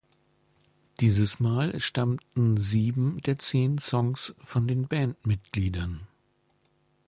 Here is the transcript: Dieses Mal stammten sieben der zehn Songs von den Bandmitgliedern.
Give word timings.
Dieses 0.99 1.39
Mal 1.39 1.79
stammten 1.79 2.57
sieben 2.57 3.19
der 3.23 3.37
zehn 3.37 3.77
Songs 3.77 4.33
von 4.43 4.67
den 4.67 4.87
Bandmitgliedern. 4.87 6.07